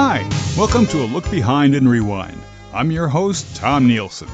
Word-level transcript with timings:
Hi, 0.00 0.22
welcome 0.56 0.86
to 0.86 1.02
a 1.02 1.10
look 1.10 1.28
behind 1.28 1.74
and 1.74 1.88
rewind. 1.88 2.40
I'm 2.72 2.92
your 2.92 3.08
host, 3.08 3.56
Tom 3.56 3.88
Nielson. 3.88 4.30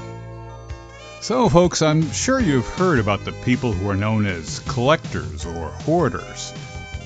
So, 1.23 1.49
folks, 1.49 1.81
I'm 1.81 2.13
sure 2.13 2.39
you've 2.39 2.68
heard 2.68 2.99
about 2.99 3.25
the 3.25 3.33
people 3.33 3.73
who 3.73 3.89
are 3.89 3.97
known 3.97 4.27
as 4.27 4.58
collectors 4.69 5.47
or 5.47 5.71
hoarders. 5.71 6.53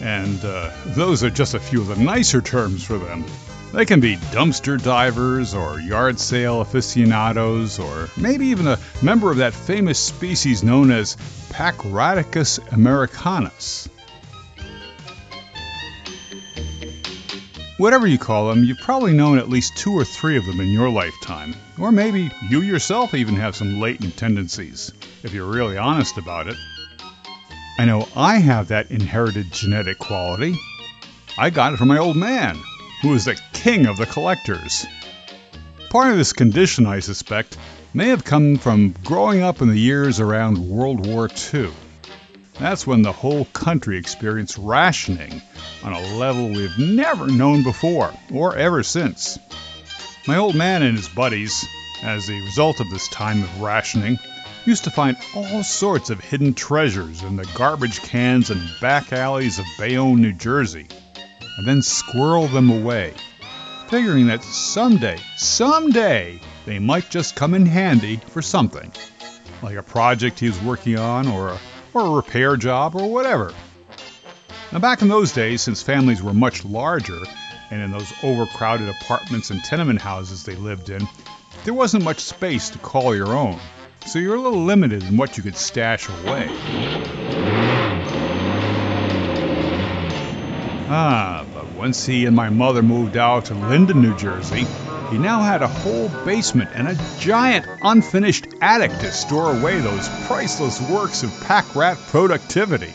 And 0.01 0.45
uh, 0.45 0.73
those 0.87 1.23
are 1.23 1.31
just 1.31 1.55
a 1.55 1.61
few 1.61 1.81
of 1.81 1.87
the 1.87 2.03
nicer 2.03 2.41
terms 2.41 2.83
for 2.83 2.99
them. 2.99 3.25
They 3.73 3.85
can 3.85 4.01
be 4.01 4.17
dumpster 4.17 4.83
divers 4.83 5.55
or 5.55 5.79
yard 5.79 6.19
sale 6.19 6.61
aficionados 6.61 7.79
or 7.79 8.09
maybe 8.17 8.47
even 8.47 8.67
a 8.67 8.81
member 9.03 9.31
of 9.31 9.37
that 9.37 9.55
famous 9.55 10.01
species 10.01 10.65
known 10.65 10.91
as 10.91 11.15
Pachyraticus 11.51 12.59
americanus. 12.73 13.89
Whatever 17.79 18.09
you 18.09 18.19
call 18.19 18.49
them, 18.49 18.65
you've 18.65 18.81
probably 18.81 19.13
known 19.13 19.39
at 19.39 19.49
least 19.49 19.77
two 19.77 19.93
or 19.93 20.05
three 20.05 20.37
of 20.37 20.45
them 20.47 20.59
in 20.59 20.67
your 20.67 20.91
lifetime. 20.91 21.55
Or 21.79 21.93
maybe 21.93 22.29
you 22.51 22.61
yourself 22.61 23.15
even 23.15 23.37
have 23.37 23.55
some 23.55 23.79
latent 23.79 24.17
tendencies, 24.17 24.93
if 25.23 25.33
you're 25.33 25.47
really 25.47 25.79
honest 25.79 26.19
about 26.19 26.49
it. 26.49 26.57
I 27.79 27.85
know 27.85 28.09
I 28.17 28.39
have 28.39 28.67
that 28.69 28.91
inherited 28.91 29.53
genetic 29.53 30.01
quality. 30.01 30.59
I 31.39 31.51
got 31.51 31.73
it 31.73 31.77
from 31.77 31.87
my 31.87 31.99
old 31.99 32.17
man, 32.17 32.59
who 33.01 33.15
is 33.15 33.27
the 33.27 33.41
king 33.53 33.87
of 33.87 33.97
the 33.97 34.07
collectors. 34.07 34.85
Part 35.89 36.11
of 36.11 36.17
this 36.17 36.33
condition, 36.33 36.85
I 36.85 36.99
suspect, 36.99 37.57
may 37.95 38.09
have 38.09 38.25
come 38.25 38.57
from 38.57 38.93
growing 39.05 39.45
up 39.45 39.63
in 39.63 39.69
the 39.69 39.79
years 39.79 40.19
around 40.19 40.59
World 40.59 41.07
War 41.07 41.29
II. 41.55 41.71
That's 42.59 42.89
when 42.89 43.03
the 43.03 43.13
whole 43.13 43.45
country 43.45 43.99
experienced 43.99 44.59
rationing 44.59 45.43
on 45.83 45.93
a 45.93 46.17
level 46.17 46.49
we've 46.49 46.79
never 46.79 47.27
known 47.27 47.63
before, 47.63 48.13
or 48.33 48.57
ever 48.57 48.83
since. 48.83 49.39
My 50.27 50.37
old 50.37 50.55
man 50.55 50.83
and 50.83 50.97
his 50.97 51.09
buddies, 51.09 51.67
as 52.03 52.29
a 52.29 52.41
result 52.41 52.81
of 52.81 52.91
this 52.91 53.09
time 53.09 53.43
of 53.43 53.61
rationing, 53.61 54.19
used 54.67 54.85
to 54.85 54.91
find 54.91 55.17
all 55.35 55.63
sorts 55.63 56.11
of 56.11 56.21
hidden 56.21 56.53
treasures 56.53 57.23
in 57.23 57.37
the 57.37 57.49
garbage 57.55 58.01
cans 58.03 58.51
and 58.51 58.61
back 58.81 59.13
alleys 59.13 59.59
of 59.59 59.65
Bayonne, 59.79 60.21
New 60.21 60.33
Jersey, 60.33 60.87
and 61.57 61.67
then 61.67 61.81
squirrel 61.81 62.49
them 62.49 62.71
away, 62.71 63.15
figuring 63.89 64.27
that 64.27 64.45
someday, 64.45 65.19
someday, 65.37 66.41
they 66.67 66.79
might 66.79 67.09
just 67.09 67.35
come 67.35 67.55
in 67.55 67.65
handy 67.65 68.17
for 68.17 68.43
something, 68.43 68.93
like 69.63 69.77
a 69.77 69.83
project 69.83 70.41
he 70.41 70.49
was 70.49 70.61
working 70.61 70.99
on 70.99 71.27
or 71.29 71.49
a, 71.49 71.59
or 71.95 72.03
a 72.03 72.11
repair 72.11 72.57
job 72.57 72.95
or 72.95 73.11
whatever. 73.11 73.55
Now, 74.71 74.81
back 74.81 75.01
in 75.01 75.09
those 75.09 75.33
days, 75.33 75.63
since 75.63 75.83
families 75.83 76.23
were 76.23 76.35
much 76.35 76.63
larger, 76.63 77.23
and 77.71 77.81
in 77.81 77.91
those 77.91 78.13
overcrowded 78.23 78.91
apartments 78.91 79.51
and 79.51 79.65
tenement 79.65 79.99
houses 79.99 80.45
they 80.45 80.57
lived 80.57 80.91
in, 80.91 81.09
there 81.65 81.73
wasn't 81.73 82.05
much 82.05 82.21
space 82.21 82.69
to 82.71 82.79
call 82.79 83.17
your 83.17 83.29
own, 83.29 83.59
so 84.05 84.19
you're 84.19 84.37
a 84.37 84.41
little 84.41 84.65
limited 84.65 85.03
in 85.05 85.17
what 85.17 85.39
you 85.39 85.43
could 85.43 85.57
stash 85.57 86.07
away. 86.09 86.49
Ah, 90.91 91.47
but 91.55 91.73
once 91.73 92.05
he 92.05 92.27
and 92.27 92.37
my 92.37 92.51
mother 92.51 92.83
moved 92.83 93.17
out 93.17 93.47
to 93.47 93.55
Linden, 93.55 94.03
New 94.03 94.17
Jersey, 94.17 94.67
he 95.11 95.17
now 95.17 95.41
had 95.41 95.63
a 95.63 95.69
whole 95.69 96.11
basement 96.27 96.69
and 96.75 96.89
a 96.89 96.99
giant 97.19 97.65
unfinished 97.83 98.47
attic 98.61 98.91
to 98.91 99.11
store 99.13 99.59
away 99.59 99.81
those 99.81 100.11
priceless 100.27 100.79
works 100.91 101.23
of 101.23 101.41
pack 101.41 101.75
rat 101.75 101.97
productivity. 102.09 102.93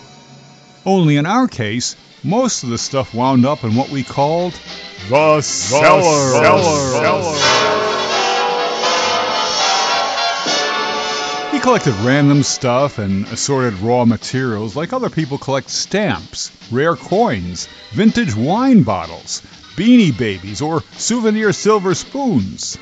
Only 0.85 1.15
in 1.15 1.25
our 1.25 1.47
case, 1.47 1.95
most 2.23 2.63
of 2.63 2.69
the 2.69 2.77
stuff 2.77 3.13
wound 3.13 3.45
up 3.45 3.63
in 3.63 3.73
what 3.73 3.89
we 3.89 4.03
called 4.03 4.53
the 5.07 5.41
cellar. 5.41 6.31
cellar. 6.91 7.63
He 11.51 11.59
collected 11.59 11.93
random 12.03 12.43
stuff 12.43 12.97
and 12.97 13.25
assorted 13.27 13.79
raw 13.79 14.03
materials 14.03 14.75
like 14.75 14.91
other 14.91 15.09
people 15.09 15.38
collect 15.38 15.69
stamps, 15.69 16.51
rare 16.69 16.97
coins, 16.97 17.69
vintage 17.91 18.35
wine 18.35 18.83
bottles, 18.83 19.41
beanie 19.77 20.17
babies, 20.17 20.61
or 20.61 20.83
souvenir 20.97 21.53
silver 21.53 21.95
spoons. 21.95 22.77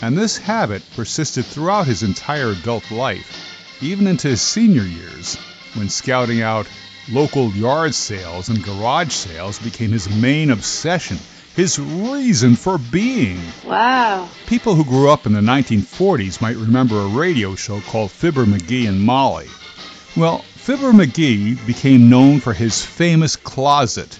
And 0.00 0.16
this 0.16 0.38
habit 0.38 0.82
persisted 0.96 1.44
throughout 1.44 1.86
his 1.86 2.02
entire 2.02 2.52
adult 2.52 2.90
life, 2.90 3.82
even 3.82 4.06
into 4.06 4.28
his 4.28 4.40
senior 4.40 4.84
years, 4.84 5.36
when 5.74 5.90
scouting 5.90 6.40
out 6.40 6.66
Local 7.10 7.50
yard 7.50 7.94
sales 7.94 8.48
and 8.48 8.64
garage 8.64 9.12
sales 9.12 9.58
became 9.58 9.90
his 9.90 10.08
main 10.08 10.50
obsession, 10.50 11.18
his 11.54 11.78
reason 11.78 12.56
for 12.56 12.78
being. 12.78 13.40
Wow. 13.64 14.28
People 14.46 14.74
who 14.74 14.84
grew 14.84 15.10
up 15.10 15.26
in 15.26 15.32
the 15.34 15.40
1940s 15.40 16.40
might 16.40 16.56
remember 16.56 17.00
a 17.00 17.06
radio 17.08 17.54
show 17.56 17.80
called 17.82 18.10
Fibber 18.10 18.46
McGee 18.46 18.88
and 18.88 19.02
Molly. 19.02 19.48
Well, 20.16 20.38
Fibber 20.38 20.92
McGee 20.92 21.64
became 21.66 22.08
known 22.08 22.40
for 22.40 22.54
his 22.54 22.82
famous 22.84 23.36
closet, 23.36 24.18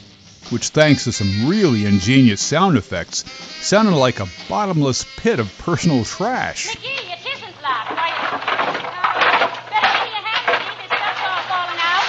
which, 0.50 0.68
thanks 0.68 1.04
to 1.04 1.12
some 1.12 1.48
really 1.48 1.86
ingenious 1.86 2.42
sound 2.42 2.76
effects, 2.76 3.24
sounded 3.64 3.94
like 3.94 4.20
a 4.20 4.28
bottomless 4.48 5.06
pit 5.16 5.38
of 5.40 5.56
personal 5.58 6.04
trash. 6.04 6.68
McGee, 6.68 7.12
it 7.12 7.18
isn't 7.34 7.62
locked. 7.62 7.92
Why, 7.92 8.10
uh, 8.12 9.48
better 9.70 10.04
give 10.04 10.04
me 10.04 10.18
a 10.20 10.22
hand, 10.22 10.66
McGee. 10.66 10.88
This 10.90 10.98
stuff's 10.98 11.22
all 11.24 11.42
falling 11.48 11.80
out. 11.80 12.04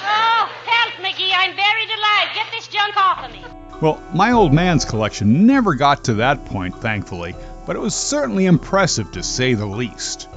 Oh, 0.00 0.48
help, 0.66 0.92
McGee. 1.04 1.32
I'm 1.34 1.56
buried 1.56 1.90
alive. 1.90 2.28
Get 2.34 2.46
this 2.52 2.68
junk 2.68 2.96
off 2.96 3.24
of 3.24 3.32
me. 3.32 3.42
Well, 3.80 4.02
my 4.12 4.32
old 4.32 4.52
man's 4.52 4.84
collection 4.84 5.46
never 5.46 5.74
got 5.74 6.04
to 6.04 6.14
that 6.14 6.46
point, 6.46 6.80
thankfully, 6.80 7.36
but 7.64 7.76
it 7.76 7.78
was 7.78 7.94
certainly 7.94 8.46
impressive 8.46 9.12
to 9.12 9.22
say 9.22 9.54
the 9.54 9.66
least. 9.66 10.28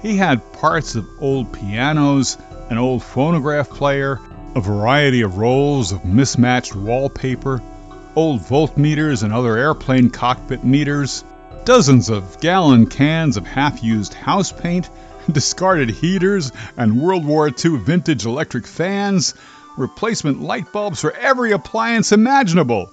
He 0.00 0.16
had 0.16 0.52
parts 0.54 0.94
of 0.94 1.06
old 1.20 1.52
pianos, 1.52 2.38
an 2.70 2.78
old 2.78 3.02
phonograph 3.02 3.68
player, 3.68 4.18
a 4.54 4.60
variety 4.60 5.20
of 5.20 5.36
rolls 5.36 5.92
of 5.92 6.06
mismatched 6.06 6.74
wallpaper, 6.74 7.60
old 8.14 8.40
voltmeters 8.40 9.22
and 9.22 9.30
other 9.30 9.58
airplane 9.58 10.08
cockpit 10.08 10.64
meters, 10.64 11.22
dozens 11.66 12.08
of 12.08 12.40
gallon 12.40 12.86
cans 12.86 13.36
of 13.36 13.46
half 13.46 13.82
used 13.84 14.14
house 14.14 14.52
paint, 14.52 14.88
discarded 15.30 15.90
heaters 15.90 16.50
and 16.78 16.98
World 16.98 17.26
War 17.26 17.48
II 17.48 17.76
vintage 17.76 18.24
electric 18.24 18.66
fans, 18.66 19.34
replacement 19.76 20.40
light 20.40 20.72
bulbs 20.72 21.00
for 21.00 21.12
every 21.12 21.52
appliance 21.52 22.12
imaginable, 22.12 22.92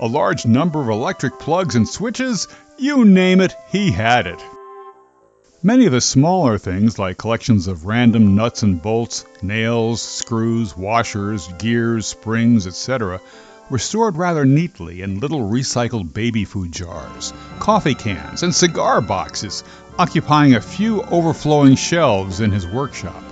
a 0.00 0.06
large 0.06 0.46
number 0.46 0.80
of 0.80 0.88
electric 0.88 1.38
plugs 1.38 1.76
and 1.76 1.88
switches, 1.88 2.48
you 2.78 3.04
name 3.04 3.40
it, 3.40 3.54
he 3.70 3.90
had 3.90 4.26
it. 4.26 4.42
Many 5.62 5.86
of 5.86 5.92
the 5.92 6.00
smaller 6.02 6.58
things, 6.58 6.98
like 6.98 7.16
collections 7.16 7.68
of 7.68 7.86
random 7.86 8.34
nuts 8.34 8.62
and 8.62 8.82
bolts, 8.82 9.24
nails, 9.40 10.02
screws, 10.02 10.76
washers, 10.76 11.48
gears, 11.58 12.06
springs, 12.06 12.66
etc., 12.66 13.18
were 13.70 13.78
stored 13.78 14.16
rather 14.16 14.44
neatly 14.44 15.00
in 15.00 15.20
little 15.20 15.40
recycled 15.40 16.12
baby 16.12 16.44
food 16.44 16.70
jars, 16.70 17.32
coffee 17.60 17.94
cans, 17.94 18.42
and 18.42 18.54
cigar 18.54 19.00
boxes, 19.00 19.64
occupying 19.98 20.54
a 20.54 20.60
few 20.60 21.02
overflowing 21.04 21.76
shelves 21.76 22.40
in 22.40 22.50
his 22.50 22.66
workshop. 22.66 23.23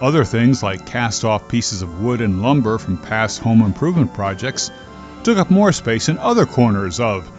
Other 0.00 0.24
things, 0.24 0.62
like 0.62 0.86
cast 0.86 1.24
off 1.24 1.48
pieces 1.48 1.82
of 1.82 2.00
wood 2.00 2.20
and 2.20 2.40
lumber 2.40 2.78
from 2.78 2.98
past 2.98 3.40
home 3.40 3.62
improvement 3.62 4.14
projects, 4.14 4.70
took 5.24 5.38
up 5.38 5.50
more 5.50 5.72
space 5.72 6.08
in 6.08 6.18
other 6.18 6.46
corners 6.46 7.00
of 7.00 7.30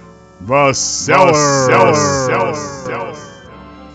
the 0.41 0.73
cellar. 0.73 1.33
cellar. 1.33 2.55
cellar. 2.85 3.15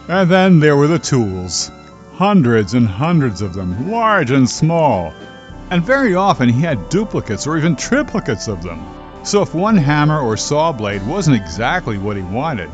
And 0.09 0.31
then 0.31 0.61
there 0.61 0.77
were 0.77 0.87
the 0.87 0.99
tools. 0.99 1.71
Hundreds 2.15 2.75
and 2.75 2.87
hundreds 2.87 3.43
of 3.43 3.55
them, 3.55 3.91
large 3.91 4.31
and 4.31 4.49
small. 4.49 5.13
And 5.71 5.83
very 5.83 6.15
often 6.15 6.49
he 6.49 6.61
had 6.61 6.89
duplicates 6.89 7.47
or 7.47 7.59
even 7.59 7.77
triplicates 7.77 8.49
of 8.49 8.63
them. 8.63 8.83
So 9.25 9.43
if 9.43 9.55
one 9.55 9.77
hammer 9.77 10.21
or 10.21 10.37
saw 10.37 10.73
blade 10.73 11.07
wasn't 11.07 11.37
exactly 11.37 11.99
what 11.99 12.17
he 12.17 12.23
wanted, 12.23 12.71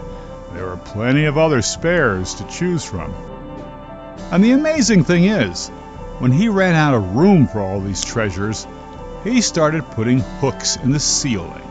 there 0.52 0.66
were 0.66 0.76
plenty 0.76 1.24
of 1.24 1.38
other 1.38 1.62
spares 1.62 2.34
to 2.34 2.46
choose 2.48 2.84
from. 2.84 3.14
And 4.32 4.42
the 4.42 4.52
amazing 4.52 5.04
thing 5.04 5.24
is, 5.24 5.70
when 6.20 6.30
he 6.30 6.48
ran 6.48 6.74
out 6.74 6.94
of 6.94 7.16
room 7.16 7.48
for 7.48 7.60
all 7.60 7.80
these 7.80 8.04
treasures, 8.04 8.66
he 9.24 9.40
started 9.40 9.90
putting 9.92 10.20
hooks 10.20 10.76
in 10.76 10.92
the 10.92 11.00
ceiling. 11.00 11.62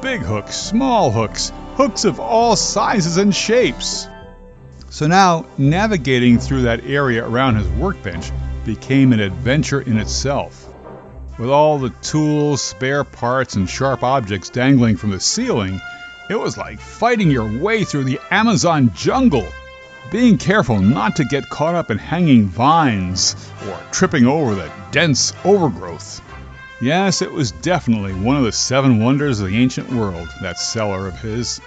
Big 0.00 0.20
hooks, 0.20 0.54
small 0.56 1.10
hooks, 1.10 1.52
hooks 1.74 2.04
of 2.04 2.20
all 2.20 2.54
sizes 2.54 3.16
and 3.16 3.34
shapes. 3.34 4.06
So 4.88 5.08
now, 5.08 5.46
navigating 5.58 6.38
through 6.38 6.62
that 6.62 6.86
area 6.86 7.26
around 7.26 7.56
his 7.56 7.68
workbench 7.68 8.30
became 8.64 9.12
an 9.12 9.20
adventure 9.20 9.80
in 9.80 9.98
itself. 9.98 10.62
With 11.38 11.50
all 11.50 11.78
the 11.78 11.90
tools, 12.02 12.62
spare 12.62 13.04
parts, 13.04 13.56
and 13.56 13.68
sharp 13.68 14.02
objects 14.02 14.48
dangling 14.48 14.96
from 14.96 15.10
the 15.10 15.20
ceiling, 15.20 15.80
It 16.28 16.38
was 16.38 16.58
like 16.58 16.80
fighting 16.80 17.30
your 17.30 17.60
way 17.60 17.84
through 17.84 18.04
the 18.04 18.18
Amazon 18.32 18.92
jungle, 18.94 19.46
being 20.10 20.38
careful 20.38 20.80
not 20.80 21.16
to 21.16 21.24
get 21.24 21.48
caught 21.48 21.74
up 21.74 21.90
in 21.90 21.98
hanging 21.98 22.46
vines 22.46 23.34
or 23.66 23.80
tripping 23.90 24.26
over 24.26 24.54
the 24.54 24.70
dense 24.92 25.32
overgrowth. 25.44 26.20
Yes, 26.80 27.22
it 27.22 27.32
was 27.32 27.52
definitely 27.52 28.12
one 28.12 28.36
of 28.36 28.44
the 28.44 28.52
seven 28.52 29.02
wonders 29.02 29.40
of 29.40 29.48
the 29.48 29.56
ancient 29.56 29.92
world, 29.92 30.28
that 30.42 30.58
cellar 30.58 31.08
of 31.08 31.20
his. 31.20 31.60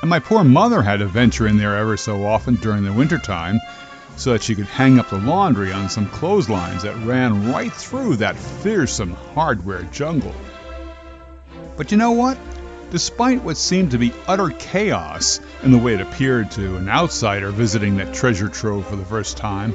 And 0.00 0.08
my 0.08 0.20
poor 0.20 0.44
mother 0.44 0.80
had 0.80 1.00
to 1.00 1.06
venture 1.06 1.46
in 1.46 1.58
there 1.58 1.76
ever 1.76 1.96
so 1.96 2.24
often 2.24 2.54
during 2.54 2.84
the 2.84 2.92
winter 2.92 3.18
time 3.18 3.60
so 4.16 4.32
that 4.32 4.42
she 4.42 4.54
could 4.54 4.66
hang 4.66 4.98
up 4.98 5.10
the 5.10 5.18
laundry 5.18 5.72
on 5.72 5.88
some 5.88 6.08
clotheslines 6.08 6.82
that 6.82 6.96
ran 7.04 7.52
right 7.52 7.72
through 7.72 8.16
that 8.16 8.36
fearsome 8.36 9.12
hardware 9.34 9.82
jungle. 9.84 10.34
But 11.76 11.90
you 11.92 11.98
know 11.98 12.12
what? 12.12 12.38
Despite 12.90 13.42
what 13.42 13.56
seemed 13.56 13.90
to 13.90 13.98
be 13.98 14.12
utter 14.26 14.50
chaos 14.50 15.40
in 15.62 15.72
the 15.72 15.78
way 15.78 15.94
it 15.94 16.00
appeared 16.00 16.50
to 16.52 16.76
an 16.76 16.88
outsider 16.88 17.50
visiting 17.50 17.96
that 17.96 18.14
treasure 18.14 18.48
trove 18.48 18.86
for 18.86 18.96
the 18.96 19.04
first 19.04 19.36
time, 19.36 19.74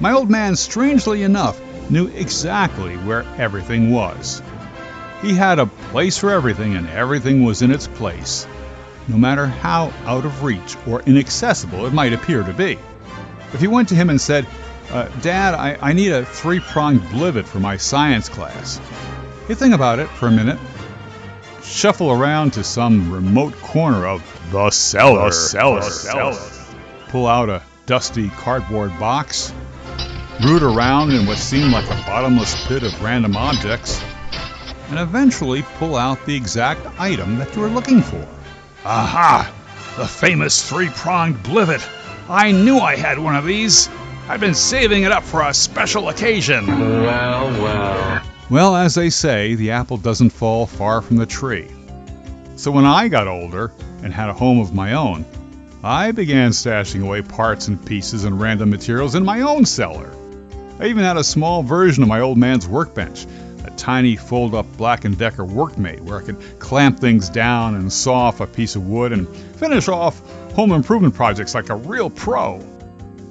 my 0.00 0.12
old 0.12 0.30
man, 0.30 0.56
strangely 0.56 1.22
enough, 1.22 1.60
knew 1.90 2.08
exactly 2.08 2.96
where 2.96 3.24
everything 3.38 3.90
was. 3.90 4.42
He 5.22 5.34
had 5.34 5.58
a 5.58 5.66
place 5.66 6.18
for 6.18 6.30
everything, 6.30 6.74
and 6.76 6.88
everything 6.88 7.44
was 7.44 7.62
in 7.62 7.70
its 7.70 7.86
place, 7.86 8.46
no 9.08 9.16
matter 9.16 9.46
how 9.46 9.92
out 10.04 10.24
of 10.24 10.42
reach 10.42 10.76
or 10.86 11.02
inaccessible 11.02 11.86
it 11.86 11.92
might 11.92 12.12
appear 12.12 12.42
to 12.42 12.52
be. 12.52 12.78
If 13.52 13.62
you 13.62 13.70
went 13.70 13.88
to 13.90 13.94
him 13.94 14.10
and 14.10 14.20
said, 14.20 14.46
uh, 14.90 15.08
Dad, 15.22 15.54
I, 15.54 15.78
I 15.80 15.92
need 15.92 16.12
a 16.12 16.24
three 16.24 16.60
pronged 16.60 17.02
blivet 17.10 17.46
for 17.46 17.60
my 17.60 17.76
science 17.76 18.28
class, 18.28 18.80
he'd 19.48 19.58
think 19.58 19.74
about 19.74 19.98
it 19.98 20.08
for 20.08 20.26
a 20.26 20.32
minute, 20.32 20.58
shuffle 21.64 22.10
around 22.10 22.52
to 22.52 22.64
some 22.64 23.12
remote 23.12 23.54
corner 23.60 24.06
of 24.06 24.22
The 24.52 24.70
cellar. 24.70 25.26
The 25.26 25.32
cellar. 25.32 25.80
The 25.80 25.90
cellar. 25.90 26.50
pull 27.08 27.26
out 27.26 27.48
a 27.48 27.62
dusty 27.86 28.28
cardboard 28.30 28.98
box, 28.98 29.52
root 30.44 30.62
around 30.62 31.12
in 31.12 31.26
what 31.26 31.38
seemed 31.38 31.72
like 31.72 31.86
a 31.86 32.04
bottomless 32.06 32.66
pit 32.66 32.82
of 32.82 33.02
random 33.02 33.36
objects, 33.36 34.02
and 34.90 34.98
eventually 34.98 35.62
pull 35.78 35.96
out 35.96 36.24
the 36.26 36.34
exact 36.34 36.86
item 36.98 37.38
that 37.38 37.54
you 37.54 37.62
were 37.62 37.68
looking 37.68 38.02
for. 38.02 38.26
Aha! 38.84 39.52
The 39.96 40.06
famous 40.06 40.68
three 40.68 40.88
pronged 40.90 41.42
blivet! 41.42 41.86
I 42.28 42.52
knew 42.52 42.78
I 42.78 42.96
had 42.96 43.18
one 43.18 43.36
of 43.36 43.44
these! 43.44 43.88
I've 44.28 44.40
been 44.40 44.54
saving 44.54 45.02
it 45.02 45.12
up 45.12 45.22
for 45.22 45.42
a 45.42 45.52
special 45.54 46.08
occasion! 46.08 46.66
Well, 46.66 47.62
well. 47.62 48.22
Well, 48.50 48.76
as 48.76 48.94
they 48.94 49.08
say, 49.08 49.54
the 49.54 49.70
apple 49.70 49.96
doesn't 49.96 50.30
fall 50.30 50.66
far 50.66 51.00
from 51.00 51.16
the 51.16 51.26
tree. 51.26 51.70
So 52.56 52.70
when 52.70 52.84
I 52.84 53.08
got 53.08 53.26
older 53.26 53.72
and 54.02 54.12
had 54.12 54.28
a 54.28 54.34
home 54.34 54.60
of 54.60 54.74
my 54.74 54.92
own, 54.92 55.24
I 55.82 56.12
began 56.12 56.50
stashing 56.50 57.02
away 57.02 57.22
parts 57.22 57.68
and 57.68 57.84
pieces 57.84 58.24
and 58.24 58.38
random 58.38 58.70
materials 58.70 59.14
in 59.14 59.24
my 59.24 59.40
own 59.40 59.64
cellar. 59.64 60.14
I 60.78 60.86
even 60.86 61.04
had 61.04 61.16
a 61.16 61.24
small 61.24 61.62
version 61.62 62.02
of 62.02 62.08
my 62.08 62.20
old 62.20 62.36
man's 62.36 62.68
workbench, 62.68 63.26
a 63.64 63.70
tiny 63.70 64.16
fold-up 64.16 64.66
Black 64.76 65.00
& 65.10 65.18
Decker 65.18 65.44
Workmate 65.44 66.02
where 66.02 66.18
I 66.18 66.22
could 66.22 66.58
clamp 66.58 67.00
things 67.00 67.30
down 67.30 67.74
and 67.74 67.90
saw 67.92 68.14
off 68.14 68.40
a 68.40 68.46
piece 68.46 68.76
of 68.76 68.86
wood 68.86 69.12
and 69.12 69.26
finish 69.56 69.88
off 69.88 70.20
home 70.52 70.72
improvement 70.72 71.14
projects 71.14 71.54
like 71.54 71.70
a 71.70 71.76
real 71.76 72.10
pro. 72.10 72.60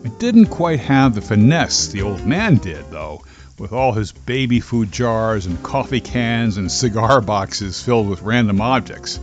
It 0.04 0.19
didn't 0.19 0.48
quite 0.48 0.80
have 0.80 1.13
the 1.13 1.21
finesse 1.21 1.88
the 1.88 2.01
old 2.01 2.25
man 2.25 2.57
did, 2.57 2.89
though, 2.89 3.24
with 3.59 3.71
all 3.71 3.94
his 3.94 4.11
baby 4.11 4.59
food 4.59 4.91
jars 4.91 5.45
and 5.45 5.61
coffee 5.61 6.01
cans 6.01 6.57
and 6.57 6.71
cigar 6.71 7.21
boxes 7.21 7.81
filled 7.81 8.09
with 8.09 8.21
random 8.21 8.61
objects. 8.61 9.19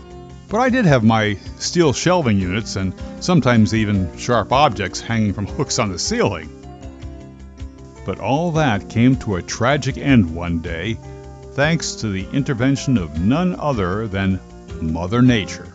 But 0.49 0.59
I 0.59 0.71
did 0.71 0.85
have 0.85 1.05
my 1.05 1.37
steel 1.59 1.93
shelving 1.93 2.39
units 2.39 2.77
and 2.77 2.95
sometimes 3.21 3.75
even 3.75 4.17
sharp 4.17 4.53
objects 4.53 5.01
hanging 5.01 5.33
from 5.33 5.47
hooks 5.57 5.79
on 5.79 5.91
the 5.91 5.99
ceiling. 5.99 6.49
But 8.07 8.19
all 8.19 8.53
that 8.53 8.89
came 8.89 9.17
to 9.17 9.37
a 9.37 9.43
tragic 9.43 9.99
end 9.99 10.35
one 10.35 10.61
day, 10.61 10.99
thanks 11.53 11.97
to 11.97 12.09
the 12.09 12.29
intervention 12.31 12.99
of 12.99 13.21
none 13.21 13.55
other 13.59 14.09
than 14.09 14.41
Mother 14.81 15.23
Nature. 15.23 15.69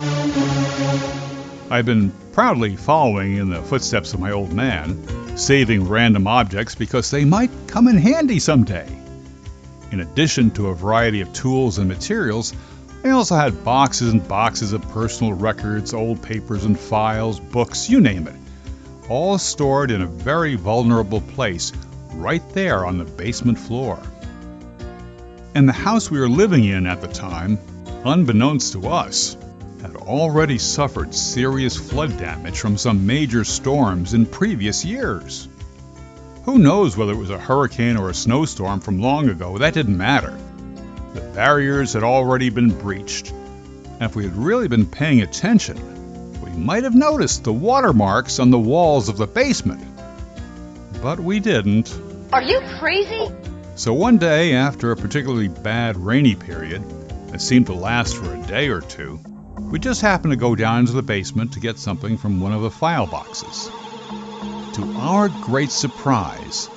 I've 1.70 1.86
been 1.86 2.12
proudly 2.32 2.76
following 2.76 3.38
in 3.38 3.50
the 3.50 3.62
footsteps 3.62 4.14
of 4.14 4.20
my 4.20 4.32
old 4.32 4.52
man, 4.52 5.25
saving 5.36 5.88
random 5.88 6.28
objects 6.28 6.76
because 6.76 7.12
they 7.12 7.26
might 7.26 7.52
come 7.68 7.88
in 7.88 7.98
handy 7.98 8.40
someday. 8.40 8.88
In 9.92 10.00
addition 10.00 10.52
to 10.52 10.68
a 10.68 10.76
variety 10.76 11.22
of 11.22 11.34
tools 11.34 11.78
and 11.78 11.88
materials, 11.88 12.54
I 13.04 13.10
also 13.12 13.36
had 13.36 13.64
boxes 13.64 14.14
and 14.14 14.28
boxes 14.28 14.74
of 14.74 14.82
personal 14.90 15.34
records, 15.34 15.94
old 15.94 16.22
papers 16.22 16.66
and 16.66 16.80
files, 16.80 17.40
books, 17.40 17.90
you 17.90 18.02
name 18.02 18.28
it, 18.28 18.36
all 19.10 19.38
stored 19.38 19.92
in 19.92 20.02
a 20.02 20.08
very 20.08 20.56
vulnerable 20.56 21.22
place 21.22 21.72
right 22.14 22.42
there 22.54 22.86
on 22.86 22.98
the 22.98 23.06
basement 23.06 23.60
floor. 23.60 24.02
And 25.54 25.70
the 25.70 25.74
house 25.74 26.10
we 26.10 26.20
were 26.20 26.30
living 26.30 26.64
in 26.64 26.88
at 26.88 27.02
the 27.02 27.08
time, 27.08 27.60
unbeknownst 28.04 28.74
to 28.74 28.88
us, 28.88 29.38
had 29.86 29.98
already 29.98 30.58
suffered 30.58 31.14
serious 31.14 31.78
flood 31.78 32.18
damage 32.18 32.60
from 32.60 32.76
some 32.76 33.06
major 33.06 33.44
storms 33.44 34.16
in 34.16 34.26
previous 34.26 34.84
years. 34.84 35.48
Who 36.46 36.58
knows 36.58 36.98
whether 36.98 37.12
it 37.12 37.18
was 37.18 37.30
a 37.30 37.38
hurricane 37.38 37.96
or 37.96 38.10
a 38.10 38.14
snowstorm 38.16 38.80
from 38.80 39.00
long 39.00 39.30
ago, 39.30 39.60
that 39.60 39.76
didn't 39.76 39.98
matter. 39.98 40.36
The 41.14 41.22
barriers 41.22 41.94
had 41.94 42.02
already 42.02 42.50
been 42.50 42.72
breached, 42.72 43.30
and 43.30 44.02
if 44.02 44.16
we 44.16 44.24
had 44.24 44.36
really 44.36 44.68
been 44.68 44.88
paying 44.88 45.22
attention, 45.22 45.78
we 46.42 46.50
might 46.50 46.84
have 46.84 46.96
noticed 46.96 47.44
the 47.44 47.54
watermarks 47.54 48.40
on 48.40 48.50
the 48.50 48.58
walls 48.58 49.08
of 49.08 49.18
the 49.18 49.28
basement. 49.28 49.84
But 51.00 51.20
we 51.20 51.40
didn't. 51.40 51.96
Are 52.34 52.42
you 52.42 52.60
crazy? 52.80 53.30
So 53.76 53.94
one 53.94 54.18
day, 54.18 54.54
after 54.54 54.92
a 54.92 54.98
particularly 54.98 55.48
bad 55.48 55.96
rainy 55.96 56.34
period 56.34 56.84
that 57.30 57.42
seemed 57.42 57.68
to 57.68 57.74
last 57.74 58.16
for 58.16 58.34
a 58.34 58.42
day 58.48 58.70
or 58.70 58.82
two, 58.82 59.20
we 59.76 59.80
just 59.80 60.00
happened 60.00 60.32
to 60.32 60.38
go 60.38 60.56
down 60.56 60.80
into 60.80 60.94
the 60.94 61.02
basement 61.02 61.52
to 61.52 61.60
get 61.60 61.78
something 61.78 62.16
from 62.16 62.40
one 62.40 62.54
of 62.54 62.62
the 62.62 62.72
file 62.72 63.06
boxes. 63.06 63.70
To 64.76 64.96
our 64.98 65.28
great 65.28 65.70
surprise, 65.70 66.70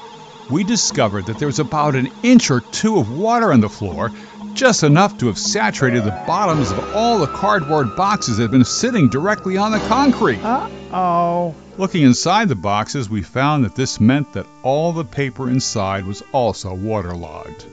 we 0.50 0.64
discovered 0.64 1.26
that 1.26 1.38
there 1.38 1.46
was 1.46 1.60
about 1.60 1.94
an 1.94 2.10
inch 2.24 2.50
or 2.50 2.58
two 2.58 2.98
of 2.98 3.16
water 3.16 3.52
on 3.52 3.60
the 3.60 3.68
floor, 3.68 4.10
just 4.52 4.82
enough 4.82 5.16
to 5.18 5.28
have 5.28 5.38
saturated 5.38 6.02
the 6.02 6.24
bottoms 6.26 6.72
of 6.72 6.96
all 6.96 7.20
the 7.20 7.28
cardboard 7.28 7.94
boxes 7.94 8.38
that 8.38 8.42
had 8.42 8.50
been 8.50 8.64
sitting 8.64 9.08
directly 9.08 9.56
on 9.56 9.70
the 9.70 9.78
concrete. 9.86 10.42
Uh-oh. 10.42 11.54
Looking 11.76 12.02
inside 12.02 12.48
the 12.48 12.56
boxes, 12.56 13.08
we 13.08 13.22
found 13.22 13.64
that 13.64 13.76
this 13.76 14.00
meant 14.00 14.32
that 14.32 14.46
all 14.64 14.92
the 14.92 15.04
paper 15.04 15.48
inside 15.48 16.04
was 16.04 16.24
also 16.32 16.74
waterlogged. 16.74 17.64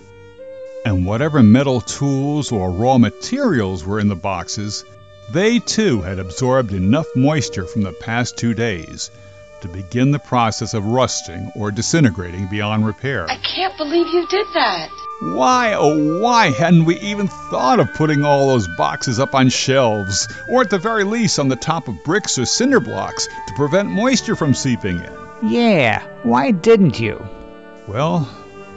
And 0.86 1.04
whatever 1.04 1.42
metal 1.42 1.82
tools 1.82 2.52
or 2.52 2.70
raw 2.70 3.00
materials 3.00 3.84
were 3.84 4.00
in 4.00 4.08
the 4.08 4.16
boxes, 4.16 4.86
they 5.32 5.60
too 5.60 6.02
had 6.02 6.20
absorbed 6.20 6.72
enough 6.74 7.08
moisture 7.16 7.66
from 7.66 7.82
the 7.82 7.94
past 7.94 8.38
two 8.38 8.54
days 8.54 9.12
to 9.62 9.68
begin 9.68 10.12
the 10.12 10.20
process 10.20 10.74
of 10.74 10.86
rusting 10.86 11.52
or 11.56 11.72
disintegrating 11.72 12.48
beyond 12.48 12.86
repair. 12.86 13.30
I 13.30 13.38
can't 13.38 13.76
believe 13.78 14.08
you 14.14 14.28
did 14.28 14.46
that. 14.54 14.90
Why, 15.22 15.74
oh, 15.74 16.20
why 16.20 16.52
hadn't 16.52 16.86
we 16.86 17.00
even 17.00 17.28
thought 17.28 17.80
of 17.80 17.94
putting 17.94 18.26
all 18.26 18.50
those 18.50 18.68
boxes 18.78 19.20
up 19.20 19.34
on 19.34 19.50
shelves, 19.50 20.28
or 20.50 20.62
at 20.62 20.70
the 20.70 20.78
very 20.78 21.06
least 21.06 21.40
on 21.40 21.48
the 21.48 21.56
top 21.56 21.88
of 21.88 22.04
bricks 22.04 22.38
or 22.38 22.46
cinder 22.46 22.82
blocks 22.82 23.28
to 23.48 23.54
prevent 23.56 23.90
moisture 23.90 24.36
from 24.36 24.54
seeping 24.54 24.98
in? 24.98 25.50
Yeah, 25.50 26.06
why 26.24 26.52
didn't 26.52 27.00
you? 27.00 27.26
Well, 27.88 28.30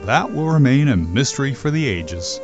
that 0.03 0.31
will 0.31 0.47
remain 0.47 0.87
a 0.87 0.95
mystery 0.95 1.53
for 1.53 1.71
the 1.71 1.85
ages. 1.85 2.39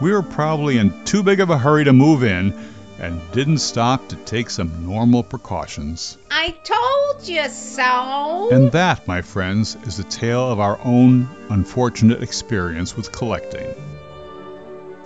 We 0.00 0.12
were 0.12 0.22
probably 0.22 0.78
in 0.78 1.04
too 1.04 1.24
big 1.24 1.40
of 1.40 1.50
a 1.50 1.58
hurry 1.58 1.84
to 1.84 1.92
move 1.92 2.22
in 2.22 2.54
and 2.98 3.20
didn't 3.32 3.58
stop 3.58 4.08
to 4.08 4.16
take 4.16 4.50
some 4.50 4.86
normal 4.86 5.22
precautions. 5.22 6.18
I 6.30 6.50
told 6.64 7.28
you 7.28 7.48
so. 7.48 8.50
And 8.50 8.72
that, 8.72 9.06
my 9.06 9.22
friends, 9.22 9.76
is 9.86 9.96
the 9.96 10.04
tale 10.04 10.50
of 10.50 10.58
our 10.58 10.78
own 10.84 11.28
unfortunate 11.48 12.22
experience 12.22 12.96
with 12.96 13.12
collecting. 13.12 13.74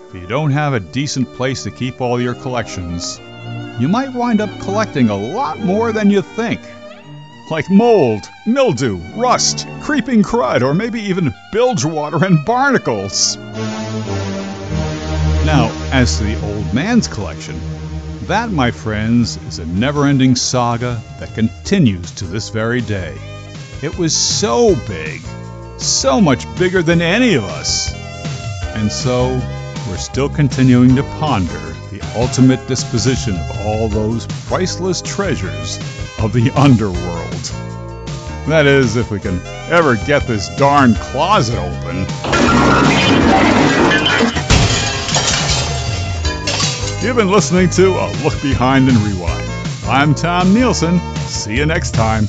If 0.08 0.14
you 0.14 0.26
don't 0.26 0.50
have 0.52 0.74
a 0.74 0.80
decent 0.80 1.32
place 1.34 1.64
to 1.64 1.70
keep 1.70 2.00
all 2.00 2.20
your 2.20 2.34
collections, 2.34 3.20
you 3.78 3.88
might 3.88 4.12
wind 4.14 4.40
up 4.40 4.50
collecting 4.60 5.08
a 5.08 5.16
lot 5.16 5.58
more 5.58 5.92
than 5.92 6.10
you 6.10 6.22
think. 6.22 6.60
Like 7.50 7.70
mold, 7.70 8.22
mildew, 8.46 8.96
rust, 9.16 9.66
creeping 9.82 10.22
crud, 10.22 10.62
or 10.62 10.74
maybe 10.74 11.00
even 11.00 11.34
bilge 11.50 11.84
water 11.84 12.24
and 12.24 12.44
barnacles. 12.44 13.36
Now, 15.44 15.70
as 15.92 16.16
to 16.16 16.24
the 16.24 16.40
old 16.46 16.72
man's 16.72 17.06
collection, 17.06 17.60
that, 18.22 18.50
my 18.50 18.70
friends, 18.70 19.36
is 19.48 19.58
a 19.58 19.66
never 19.66 20.06
ending 20.06 20.34
saga 20.34 21.00
that 21.20 21.34
continues 21.34 22.10
to 22.12 22.24
this 22.24 22.48
very 22.48 22.80
day. 22.80 23.14
It 23.82 23.98
was 23.98 24.16
so 24.16 24.74
big, 24.88 25.20
so 25.76 26.18
much 26.20 26.46
bigger 26.58 26.82
than 26.82 27.02
any 27.02 27.34
of 27.34 27.44
us. 27.44 27.92
And 28.74 28.90
so, 28.90 29.38
we're 29.88 29.98
still 29.98 30.30
continuing 30.30 30.96
to 30.96 31.02
ponder 31.18 31.60
the 31.90 32.00
ultimate 32.16 32.66
disposition 32.66 33.36
of 33.36 33.66
all 33.66 33.88
those 33.88 34.26
priceless 34.46 35.02
treasures 35.02 35.76
of 36.20 36.32
the 36.32 36.50
underworld. 36.56 37.32
That 38.48 38.64
is, 38.66 38.96
if 38.96 39.10
we 39.10 39.20
can 39.20 39.40
ever 39.70 39.96
get 39.96 40.26
this 40.26 40.48
darn 40.56 40.94
closet 40.94 41.58
open. 41.58 42.06
You've 47.02 47.16
been 47.16 47.32
listening 47.32 47.68
to 47.70 47.88
A 47.88 48.06
Look 48.22 48.40
Behind 48.40 48.88
and 48.88 48.96
Rewind. 48.98 49.44
I'm 49.86 50.14
Tom 50.14 50.54
Nielson. 50.54 51.00
See 51.26 51.56
you 51.56 51.66
next 51.66 51.94
time. 51.94 52.26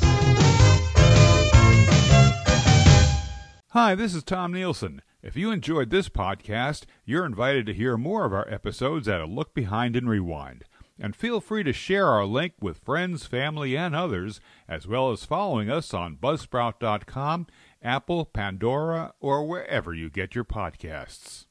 Hi, 3.70 3.94
this 3.94 4.16
is 4.16 4.24
Tom 4.24 4.52
Nielson. 4.52 5.02
If 5.22 5.36
you 5.36 5.52
enjoyed 5.52 5.92
this 5.92 6.10
podcast, 6.10 6.86
you're 7.06 7.24
invited 7.24 7.68
to 7.68 7.74
hear 7.76 7.98
more 7.98 8.26
of 8.26 8.34
our 8.34 8.52
episodes 8.52 9.08
at 9.08 9.22
A 9.22 9.28
Look 9.28 9.54
Behind 9.54 9.96
and 9.96 10.10
Rewind. 10.10 10.64
And 11.00 11.16
feel 11.16 11.40
free 11.40 11.62
to 11.62 11.72
share 11.72 12.08
our 12.08 12.26
link 12.26 12.54
with 12.60 12.80
friends, 12.80 13.28
family, 13.28 13.78
and 13.78 13.96
others, 13.96 14.42
as 14.68 14.88
well 14.88 15.12
as 15.12 15.24
following 15.24 15.70
us 15.70 15.94
on 15.94 16.18
Buzzsprout.com, 16.18 17.46
Apple, 17.84 18.26
Pandora, 18.26 19.14
or 19.20 19.46
wherever 19.46 19.94
you 19.94 20.10
get 20.10 20.34
your 20.34 20.46
podcasts. 20.46 21.46